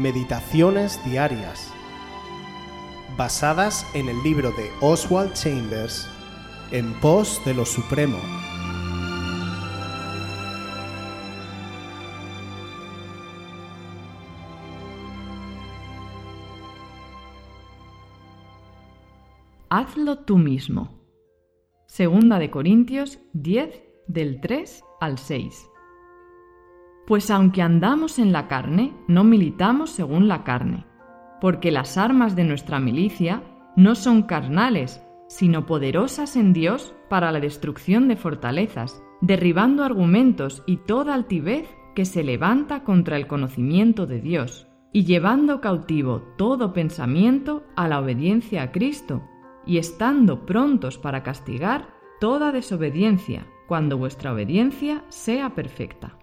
Meditaciones 0.00 0.98
Diarias, 1.04 1.70
basadas 3.18 3.86
en 3.92 4.08
el 4.08 4.22
libro 4.22 4.50
de 4.52 4.70
Oswald 4.80 5.34
Chambers, 5.34 6.08
En 6.70 6.98
pos 7.00 7.38
de 7.44 7.52
lo 7.52 7.66
Supremo. 7.66 8.16
Hazlo 19.68 20.20
tú 20.20 20.38
mismo. 20.38 20.98
Segunda 21.86 22.38
de 22.38 22.50
Corintios 22.50 23.18
10 23.34 23.82
del 24.06 24.40
3 24.40 24.82
al 24.98 25.18
6. 25.18 25.70
Pues 27.10 27.28
aunque 27.32 27.60
andamos 27.60 28.20
en 28.20 28.30
la 28.30 28.46
carne, 28.46 28.92
no 29.08 29.24
militamos 29.24 29.90
según 29.90 30.28
la 30.28 30.44
carne, 30.44 30.86
porque 31.40 31.72
las 31.72 31.98
armas 31.98 32.36
de 32.36 32.44
nuestra 32.44 32.78
milicia 32.78 33.42
no 33.74 33.96
son 33.96 34.22
carnales, 34.22 35.04
sino 35.26 35.66
poderosas 35.66 36.36
en 36.36 36.52
Dios 36.52 36.94
para 37.08 37.32
la 37.32 37.40
destrucción 37.40 38.06
de 38.06 38.14
fortalezas, 38.14 39.02
derribando 39.22 39.82
argumentos 39.82 40.62
y 40.68 40.76
toda 40.76 41.14
altivez 41.14 41.68
que 41.96 42.04
se 42.04 42.22
levanta 42.22 42.84
contra 42.84 43.16
el 43.16 43.26
conocimiento 43.26 44.06
de 44.06 44.20
Dios, 44.20 44.68
y 44.92 45.02
llevando 45.02 45.60
cautivo 45.60 46.22
todo 46.38 46.72
pensamiento 46.72 47.64
a 47.74 47.88
la 47.88 47.98
obediencia 47.98 48.62
a 48.62 48.70
Cristo, 48.70 49.24
y 49.66 49.78
estando 49.78 50.46
prontos 50.46 50.96
para 50.96 51.24
castigar 51.24 51.88
toda 52.20 52.52
desobediencia, 52.52 53.48
cuando 53.66 53.98
vuestra 53.98 54.32
obediencia 54.32 55.02
sea 55.08 55.56
perfecta. 55.56 56.19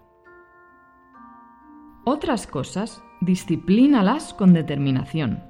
Otras 2.10 2.46
cosas, 2.46 3.02
disciplínalas 3.20 4.32
con 4.32 4.54
determinación. 4.54 5.44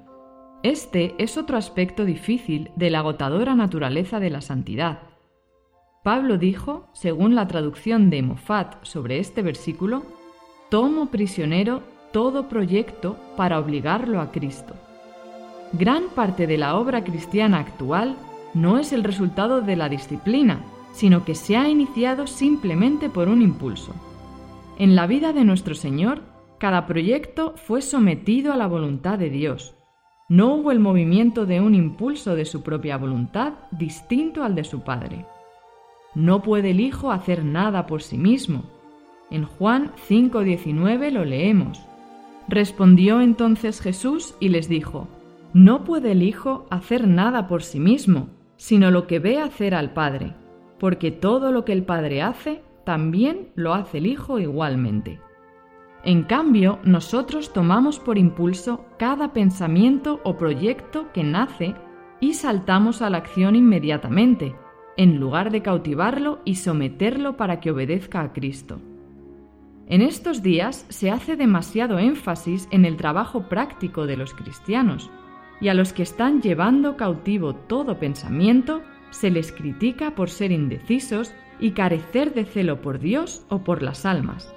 Este 0.64 1.14
es 1.22 1.38
otro 1.38 1.56
aspecto 1.56 2.04
difícil 2.04 2.72
de 2.74 2.90
la 2.90 2.98
agotadora 2.98 3.54
naturaleza 3.54 4.18
de 4.18 4.28
la 4.28 4.40
santidad. 4.40 4.98
Pablo 6.02 6.36
dijo, 6.36 6.88
según 6.94 7.36
la 7.36 7.46
traducción 7.46 8.10
de 8.10 8.22
Mofat 8.22 8.74
sobre 8.82 9.20
este 9.20 9.42
versículo, 9.42 10.02
tomo 10.68 11.12
prisionero 11.12 11.84
todo 12.12 12.48
proyecto 12.48 13.16
para 13.36 13.60
obligarlo 13.60 14.20
a 14.20 14.32
Cristo. 14.32 14.74
Gran 15.74 16.08
parte 16.08 16.48
de 16.48 16.58
la 16.58 16.74
obra 16.74 17.04
cristiana 17.04 17.60
actual 17.60 18.16
no 18.52 18.80
es 18.80 18.92
el 18.92 19.04
resultado 19.04 19.60
de 19.60 19.76
la 19.76 19.88
disciplina, 19.88 20.64
sino 20.90 21.24
que 21.24 21.36
se 21.36 21.56
ha 21.56 21.68
iniciado 21.68 22.26
simplemente 22.26 23.08
por 23.08 23.28
un 23.28 23.42
impulso. 23.42 23.94
En 24.76 24.96
la 24.96 25.06
vida 25.06 25.32
de 25.32 25.44
nuestro 25.44 25.76
Señor, 25.76 26.36
cada 26.58 26.86
proyecto 26.86 27.54
fue 27.56 27.82
sometido 27.82 28.52
a 28.52 28.56
la 28.56 28.66
voluntad 28.66 29.18
de 29.18 29.30
Dios. 29.30 29.74
No 30.28 30.54
hubo 30.54 30.72
el 30.72 30.80
movimiento 30.80 31.46
de 31.46 31.60
un 31.60 31.74
impulso 31.74 32.34
de 32.34 32.44
su 32.44 32.62
propia 32.62 32.98
voluntad 32.98 33.54
distinto 33.70 34.42
al 34.42 34.54
de 34.54 34.64
su 34.64 34.80
Padre. 34.82 35.24
No 36.14 36.42
puede 36.42 36.70
el 36.70 36.80
Hijo 36.80 37.12
hacer 37.12 37.44
nada 37.44 37.86
por 37.86 38.02
sí 38.02 38.18
mismo. 38.18 38.64
En 39.30 39.44
Juan 39.44 39.92
5:19 40.08 41.10
lo 41.10 41.24
leemos. 41.24 41.80
Respondió 42.48 43.20
entonces 43.20 43.80
Jesús 43.80 44.34
y 44.40 44.48
les 44.48 44.68
dijo, 44.68 45.08
No 45.52 45.84
puede 45.84 46.12
el 46.12 46.22
Hijo 46.22 46.66
hacer 46.70 47.06
nada 47.06 47.46
por 47.46 47.62
sí 47.62 47.78
mismo, 47.78 48.28
sino 48.56 48.90
lo 48.90 49.06
que 49.06 49.18
ve 49.18 49.38
hacer 49.38 49.74
al 49.74 49.92
Padre, 49.92 50.34
porque 50.78 51.10
todo 51.10 51.52
lo 51.52 51.64
que 51.64 51.72
el 51.72 51.84
Padre 51.84 52.22
hace, 52.22 52.62
también 52.84 53.50
lo 53.54 53.74
hace 53.74 53.98
el 53.98 54.06
Hijo 54.06 54.38
igualmente. 54.38 55.20
En 56.04 56.22
cambio, 56.22 56.78
nosotros 56.84 57.52
tomamos 57.52 57.98
por 57.98 58.18
impulso 58.18 58.84
cada 58.98 59.32
pensamiento 59.32 60.20
o 60.24 60.36
proyecto 60.36 61.12
que 61.12 61.24
nace 61.24 61.74
y 62.20 62.34
saltamos 62.34 63.02
a 63.02 63.10
la 63.10 63.18
acción 63.18 63.56
inmediatamente, 63.56 64.54
en 64.96 65.18
lugar 65.18 65.50
de 65.50 65.62
cautivarlo 65.62 66.40
y 66.44 66.56
someterlo 66.56 67.36
para 67.36 67.60
que 67.60 67.70
obedezca 67.70 68.20
a 68.20 68.32
Cristo. 68.32 68.80
En 69.86 70.02
estos 70.02 70.42
días 70.42 70.84
se 70.88 71.10
hace 71.10 71.34
demasiado 71.36 71.98
énfasis 71.98 72.68
en 72.70 72.84
el 72.84 72.96
trabajo 72.96 73.48
práctico 73.48 74.06
de 74.06 74.16
los 74.16 74.34
cristianos, 74.34 75.10
y 75.60 75.68
a 75.68 75.74
los 75.74 75.92
que 75.92 76.02
están 76.02 76.42
llevando 76.42 76.96
cautivo 76.96 77.54
todo 77.54 77.98
pensamiento 77.98 78.82
se 79.10 79.30
les 79.30 79.50
critica 79.50 80.14
por 80.14 80.30
ser 80.30 80.52
indecisos 80.52 81.32
y 81.58 81.72
carecer 81.72 82.34
de 82.34 82.44
celo 82.44 82.80
por 82.80 82.98
Dios 82.98 83.44
o 83.48 83.64
por 83.64 83.82
las 83.82 84.04
almas. 84.04 84.54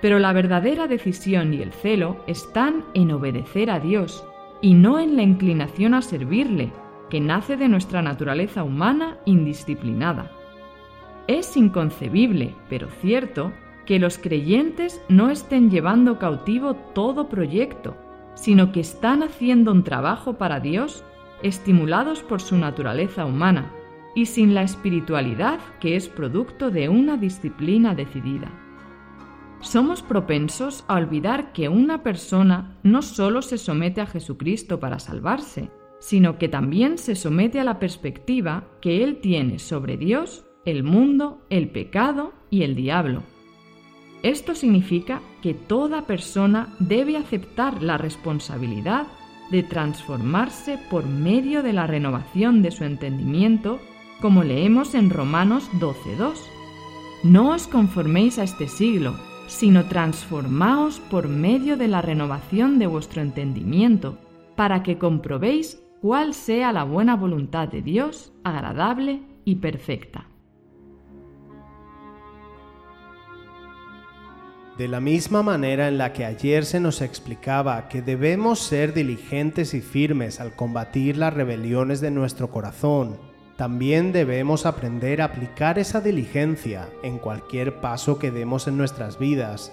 Pero 0.00 0.18
la 0.18 0.32
verdadera 0.32 0.86
decisión 0.86 1.52
y 1.54 1.62
el 1.62 1.72
celo 1.72 2.22
están 2.26 2.84
en 2.94 3.10
obedecer 3.10 3.70
a 3.70 3.80
Dios 3.80 4.24
y 4.60 4.74
no 4.74 4.98
en 4.98 5.16
la 5.16 5.22
inclinación 5.22 5.94
a 5.94 6.02
servirle, 6.02 6.72
que 7.10 7.20
nace 7.20 7.56
de 7.56 7.68
nuestra 7.68 8.02
naturaleza 8.02 8.62
humana 8.62 9.18
indisciplinada. 9.24 10.30
Es 11.26 11.56
inconcebible, 11.56 12.54
pero 12.68 12.88
cierto, 13.00 13.52
que 13.86 13.98
los 13.98 14.18
creyentes 14.18 15.02
no 15.08 15.30
estén 15.30 15.70
llevando 15.70 16.18
cautivo 16.18 16.74
todo 16.94 17.28
proyecto, 17.28 17.96
sino 18.34 18.70
que 18.70 18.80
están 18.80 19.22
haciendo 19.22 19.72
un 19.72 19.82
trabajo 19.82 20.34
para 20.34 20.60
Dios 20.60 21.04
estimulados 21.42 22.22
por 22.22 22.40
su 22.40 22.56
naturaleza 22.56 23.24
humana 23.24 23.72
y 24.14 24.26
sin 24.26 24.54
la 24.54 24.62
espiritualidad 24.62 25.58
que 25.80 25.96
es 25.96 26.08
producto 26.08 26.70
de 26.70 26.88
una 26.88 27.16
disciplina 27.16 27.94
decidida 27.94 28.50
somos 29.60 30.02
propensos 30.02 30.84
a 30.88 30.94
olvidar 30.94 31.52
que 31.52 31.68
una 31.68 32.02
persona 32.02 32.78
no 32.82 33.02
solo 33.02 33.42
se 33.42 33.58
somete 33.58 34.00
a 34.00 34.06
Jesucristo 34.06 34.78
para 34.80 34.98
salvarse, 34.98 35.70
sino 35.98 36.38
que 36.38 36.48
también 36.48 36.98
se 36.98 37.16
somete 37.16 37.60
a 37.60 37.64
la 37.64 37.78
perspectiva 37.78 38.64
que 38.80 39.02
Él 39.02 39.18
tiene 39.20 39.58
sobre 39.58 39.96
Dios, 39.96 40.44
el 40.64 40.84
mundo, 40.84 41.44
el 41.50 41.70
pecado 41.70 42.32
y 42.50 42.62
el 42.62 42.74
diablo. 42.76 43.22
Esto 44.22 44.54
significa 44.54 45.20
que 45.42 45.54
toda 45.54 46.06
persona 46.06 46.74
debe 46.78 47.16
aceptar 47.16 47.82
la 47.82 47.98
responsabilidad 47.98 49.06
de 49.50 49.62
transformarse 49.62 50.78
por 50.90 51.06
medio 51.06 51.62
de 51.62 51.72
la 51.72 51.86
renovación 51.86 52.60
de 52.62 52.70
su 52.70 52.84
entendimiento, 52.84 53.78
como 54.20 54.42
leemos 54.42 54.94
en 54.94 55.10
Romanos 55.10 55.70
12.2. 55.74 56.34
No 57.24 57.52
os 57.52 57.66
conforméis 57.66 58.38
a 58.38 58.42
este 58.42 58.68
siglo, 58.68 59.14
sino 59.48 59.86
transformaos 59.86 61.00
por 61.00 61.26
medio 61.26 61.76
de 61.76 61.88
la 61.88 62.00
renovación 62.00 62.78
de 62.78 62.86
vuestro 62.86 63.22
entendimiento, 63.22 64.18
para 64.54 64.82
que 64.82 64.98
comprobéis 64.98 65.82
cuál 66.00 66.34
sea 66.34 66.72
la 66.72 66.84
buena 66.84 67.16
voluntad 67.16 67.66
de 67.66 67.82
Dios, 67.82 68.32
agradable 68.44 69.22
y 69.44 69.56
perfecta. 69.56 70.26
De 74.76 74.86
la 74.86 75.00
misma 75.00 75.42
manera 75.42 75.88
en 75.88 75.98
la 75.98 76.12
que 76.12 76.24
ayer 76.24 76.64
se 76.64 76.78
nos 76.78 77.02
explicaba 77.02 77.88
que 77.88 78.00
debemos 78.00 78.60
ser 78.60 78.94
diligentes 78.94 79.74
y 79.74 79.80
firmes 79.80 80.38
al 80.38 80.54
combatir 80.54 81.16
las 81.16 81.34
rebeliones 81.34 82.00
de 82.00 82.12
nuestro 82.12 82.52
corazón, 82.52 83.18
también 83.58 84.12
debemos 84.12 84.66
aprender 84.66 85.20
a 85.20 85.24
aplicar 85.24 85.80
esa 85.80 86.00
diligencia 86.00 86.88
en 87.02 87.18
cualquier 87.18 87.80
paso 87.80 88.16
que 88.16 88.30
demos 88.30 88.68
en 88.68 88.78
nuestras 88.78 89.18
vidas. 89.18 89.72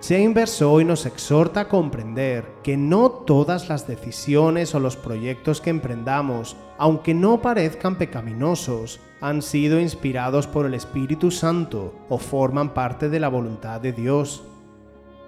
Chambers 0.00 0.60
hoy 0.60 0.84
nos 0.84 1.06
exhorta 1.06 1.60
a 1.60 1.68
comprender 1.68 2.44
que 2.62 2.76
no 2.76 3.08
todas 3.08 3.70
las 3.70 3.86
decisiones 3.86 4.74
o 4.74 4.78
los 4.78 4.96
proyectos 4.96 5.62
que 5.62 5.70
emprendamos, 5.70 6.58
aunque 6.76 7.14
no 7.14 7.40
parezcan 7.40 7.96
pecaminosos, 7.96 9.00
han 9.22 9.40
sido 9.40 9.80
inspirados 9.80 10.46
por 10.46 10.66
el 10.66 10.74
Espíritu 10.74 11.30
Santo 11.30 11.94
o 12.10 12.18
forman 12.18 12.74
parte 12.74 13.08
de 13.08 13.20
la 13.20 13.28
voluntad 13.28 13.80
de 13.80 13.92
Dios. 13.92 14.44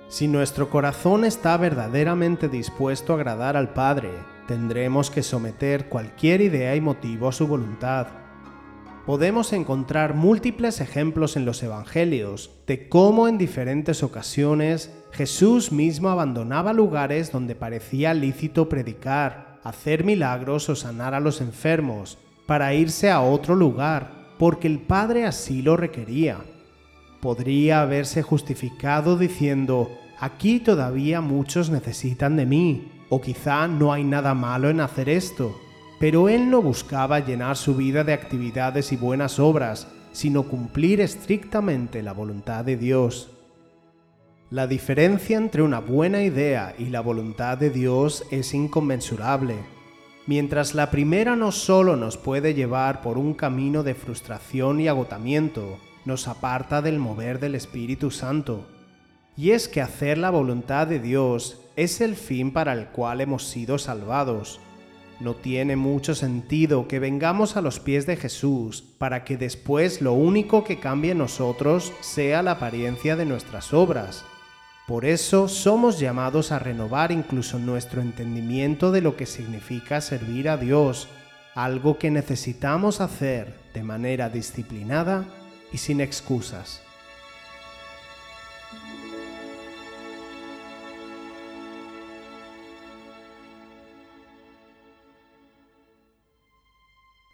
Si 0.08 0.28
nuestro 0.28 0.68
corazón 0.68 1.24
está 1.24 1.56
verdaderamente 1.56 2.50
dispuesto 2.50 3.14
a 3.14 3.16
agradar 3.16 3.56
al 3.56 3.72
Padre, 3.72 4.10
tendremos 4.50 5.12
que 5.12 5.22
someter 5.22 5.88
cualquier 5.88 6.40
idea 6.40 6.74
y 6.74 6.80
motivo 6.80 7.28
a 7.28 7.32
su 7.32 7.46
voluntad. 7.46 8.08
Podemos 9.06 9.52
encontrar 9.52 10.14
múltiples 10.14 10.80
ejemplos 10.80 11.36
en 11.36 11.44
los 11.44 11.62
Evangelios 11.62 12.50
de 12.66 12.88
cómo 12.88 13.28
en 13.28 13.38
diferentes 13.38 14.02
ocasiones 14.02 14.92
Jesús 15.12 15.70
mismo 15.70 16.08
abandonaba 16.08 16.72
lugares 16.72 17.30
donde 17.30 17.54
parecía 17.54 18.12
lícito 18.12 18.68
predicar, 18.68 19.60
hacer 19.62 20.02
milagros 20.02 20.68
o 20.68 20.74
sanar 20.74 21.14
a 21.14 21.20
los 21.20 21.40
enfermos, 21.40 22.18
para 22.44 22.74
irse 22.74 23.08
a 23.08 23.20
otro 23.20 23.54
lugar, 23.54 24.34
porque 24.36 24.66
el 24.66 24.80
Padre 24.80 25.26
así 25.26 25.62
lo 25.62 25.76
requería. 25.76 26.38
Podría 27.20 27.82
haberse 27.82 28.22
justificado 28.22 29.16
diciendo, 29.16 29.96
aquí 30.18 30.58
todavía 30.58 31.20
muchos 31.20 31.70
necesitan 31.70 32.36
de 32.36 32.46
mí, 32.46 32.99
o 33.10 33.20
quizá 33.20 33.68
no 33.68 33.92
hay 33.92 34.04
nada 34.04 34.32
malo 34.34 34.70
en 34.70 34.80
hacer 34.80 35.10
esto, 35.10 35.60
pero 35.98 36.30
él 36.30 36.48
no 36.48 36.62
buscaba 36.62 37.20
llenar 37.20 37.58
su 37.58 37.74
vida 37.74 38.04
de 38.04 38.14
actividades 38.14 38.92
y 38.92 38.96
buenas 38.96 39.38
obras, 39.38 39.88
sino 40.12 40.44
cumplir 40.44 41.00
estrictamente 41.02 42.02
la 42.02 42.14
voluntad 42.14 42.64
de 42.64 42.76
Dios. 42.76 43.30
La 44.50 44.66
diferencia 44.66 45.36
entre 45.36 45.62
una 45.62 45.80
buena 45.80 46.22
idea 46.22 46.74
y 46.78 46.86
la 46.86 47.00
voluntad 47.00 47.58
de 47.58 47.70
Dios 47.70 48.24
es 48.30 48.54
inconmensurable. 48.54 49.56
Mientras 50.26 50.74
la 50.74 50.90
primera 50.90 51.36
no 51.36 51.52
solo 51.52 51.96
nos 51.96 52.16
puede 52.16 52.54
llevar 52.54 53.02
por 53.02 53.18
un 53.18 53.34
camino 53.34 53.82
de 53.82 53.94
frustración 53.94 54.80
y 54.80 54.88
agotamiento, 54.88 55.78
nos 56.04 56.28
aparta 56.28 56.82
del 56.82 56.98
mover 56.98 57.40
del 57.40 57.54
Espíritu 57.54 58.10
Santo. 58.10 58.66
Y 59.36 59.50
es 59.50 59.68
que 59.68 59.80
hacer 59.80 60.18
la 60.18 60.30
voluntad 60.30 60.86
de 60.86 60.98
Dios 60.98 61.60
es 61.80 62.02
el 62.02 62.14
fin 62.14 62.52
para 62.52 62.74
el 62.74 62.88
cual 62.88 63.22
hemos 63.22 63.44
sido 63.48 63.78
salvados. 63.78 64.60
No 65.18 65.34
tiene 65.34 65.76
mucho 65.76 66.14
sentido 66.14 66.86
que 66.86 66.98
vengamos 66.98 67.56
a 67.56 67.62
los 67.62 67.80
pies 67.80 68.04
de 68.04 68.16
Jesús 68.16 68.82
para 68.98 69.24
que 69.24 69.38
después 69.38 70.02
lo 70.02 70.12
único 70.12 70.62
que 70.62 70.78
cambie 70.78 71.12
en 71.12 71.18
nosotros 71.18 71.94
sea 72.00 72.42
la 72.42 72.52
apariencia 72.52 73.16
de 73.16 73.24
nuestras 73.24 73.72
obras. 73.72 74.26
Por 74.86 75.06
eso 75.06 75.48
somos 75.48 75.98
llamados 75.98 76.52
a 76.52 76.58
renovar 76.58 77.12
incluso 77.12 77.58
nuestro 77.58 78.02
entendimiento 78.02 78.92
de 78.92 79.00
lo 79.00 79.16
que 79.16 79.24
significa 79.24 80.02
servir 80.02 80.50
a 80.50 80.58
Dios, 80.58 81.08
algo 81.54 81.96
que 81.96 82.10
necesitamos 82.10 83.00
hacer 83.00 83.54
de 83.72 83.84
manera 83.84 84.28
disciplinada 84.28 85.24
y 85.72 85.78
sin 85.78 86.02
excusas. 86.02 86.82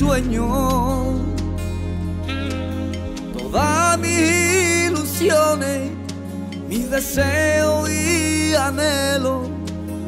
sueño, 0.00 0.46
todas 3.36 3.98
mis 3.98 4.86
ilusiones, 4.86 5.90
mis 6.70 6.90
deseos 6.90 7.90
y 7.90 8.54
anhelos, 8.54 9.50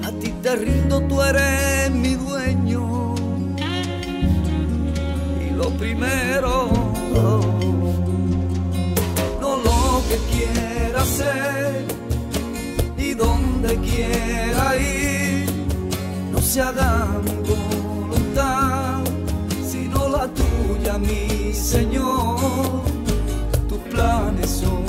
a 0.03 0.11
ti 0.12 0.33
te 0.43 0.56
rindo, 0.56 1.03
tú 1.03 1.21
eres 1.21 1.91
mi 1.91 2.15
dueño. 2.15 3.15
Y 5.47 5.50
lo 5.61 5.69
primero, 5.83 6.71
no 9.43 9.50
lo 9.67 10.03
que 10.09 10.17
quiera 10.33 11.03
hacer, 11.03 11.85
y 12.97 13.12
donde 13.12 13.77
quiera 13.77 14.75
ir 14.79 15.12
se 16.53 16.61
haga 16.61 17.06
mi 21.02 21.52
Señor. 21.52 22.82
Tus 23.69 23.78
planes 23.90 24.50
son 24.50 24.81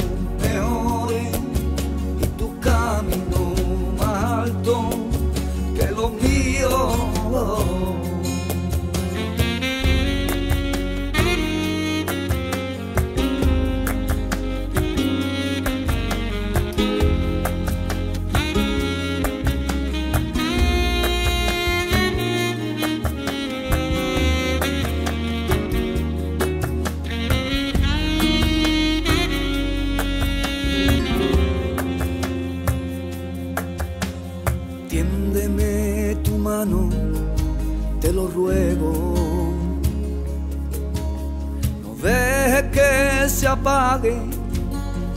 apague 43.53 44.17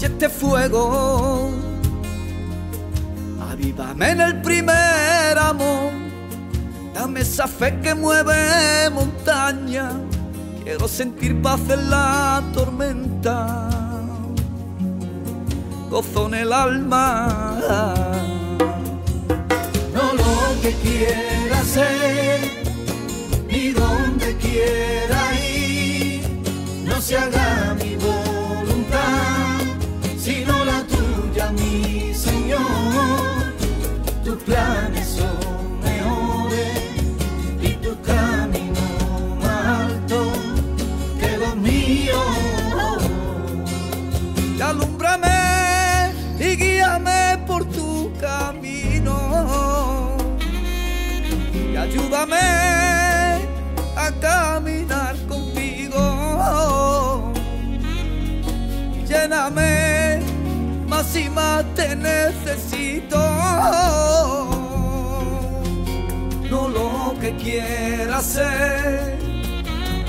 y 0.00 0.04
este 0.04 0.28
fuego. 0.28 1.50
Avívame 3.50 4.10
en 4.10 4.20
el 4.20 4.42
primer 4.42 5.38
amor, 5.38 5.92
dame 6.94 7.20
esa 7.20 7.46
fe 7.46 7.80
que 7.80 7.94
mueve 7.94 8.90
montaña. 8.90 9.90
Quiero 10.62 10.88
sentir 10.88 11.40
paz 11.40 11.60
en 11.70 11.90
la 11.90 12.42
tormenta, 12.52 13.68
gozo 15.90 16.26
en 16.26 16.34
el 16.34 16.52
alma. 16.52 17.28
No 19.94 20.12
lo 20.12 20.60
que 20.60 20.72
quiera 20.84 21.62
ser, 21.62 22.40
ni 23.48 23.70
donde 23.70 24.36
quiera 24.36 25.20
ir, 25.40 26.28
no 26.84 27.00
se 27.00 27.16
haga 27.16 27.45
planes 34.46 35.08
son 35.18 35.80
mejores 35.80 36.78
y 37.60 37.72
tu 37.84 38.00
camino 38.02 38.80
más 39.42 39.66
alto 39.80 40.32
que 41.20 41.36
los 41.36 41.56
míos. 41.56 42.16
Y 44.56 44.60
alúmbrame 44.60 46.12
y 46.38 46.56
guíame 46.56 47.38
por 47.46 47.64
tu 47.64 48.12
camino 48.20 50.16
y 51.72 51.76
ayúdame 51.76 52.46
a 53.96 54.12
caminar 54.20 55.16
contigo. 55.26 56.02
Lléname 59.08 60.20
más 60.88 61.16
y 61.16 61.28
más 61.30 61.64
te 61.74 61.96
necesito 61.96 63.16
quiera 67.34 68.18
hacer 68.18 69.18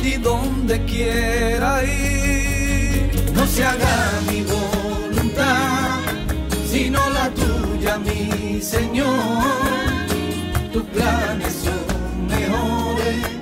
y 0.03 0.13
donde 0.17 0.83
quiera 0.86 1.83
ir. 1.83 3.12
No 3.33 3.45
se 3.45 3.63
haga 3.63 4.21
mi 4.29 4.41
voluntad, 4.41 6.00
sino 6.69 7.00
la 7.09 7.29
tuya, 7.29 7.97
mi 7.97 8.62
Señor. 8.62 9.43
Tus 10.71 10.83
planes 10.83 11.53
son 11.63 12.27
mejores 12.27 13.37